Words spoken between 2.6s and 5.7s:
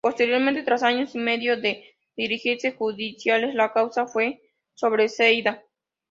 judiciales, la causa fue sobreseída.